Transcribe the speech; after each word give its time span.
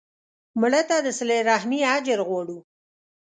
مړه 0.59 0.81
ته 0.89 0.97
د 1.05 1.07
صله 1.17 1.37
رحمي 1.49 1.79
اجر 1.95 2.19
غواړو 2.27 2.57